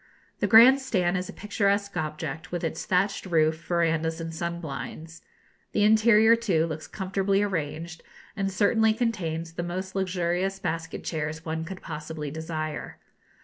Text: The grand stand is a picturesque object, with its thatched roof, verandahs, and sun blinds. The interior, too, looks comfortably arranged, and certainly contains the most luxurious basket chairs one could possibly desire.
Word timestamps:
The 0.39 0.47
grand 0.47 0.79
stand 0.79 1.15
is 1.15 1.29
a 1.29 1.33
picturesque 1.33 1.95
object, 1.95 2.51
with 2.51 2.63
its 2.63 2.87
thatched 2.87 3.27
roof, 3.27 3.63
verandahs, 3.67 4.19
and 4.19 4.33
sun 4.33 4.59
blinds. 4.59 5.21
The 5.73 5.83
interior, 5.83 6.35
too, 6.35 6.65
looks 6.65 6.87
comfortably 6.87 7.43
arranged, 7.43 8.01
and 8.35 8.51
certainly 8.51 8.93
contains 8.93 9.53
the 9.53 9.61
most 9.61 9.93
luxurious 9.93 10.57
basket 10.57 11.03
chairs 11.03 11.45
one 11.45 11.65
could 11.65 11.83
possibly 11.83 12.31
desire. 12.31 12.97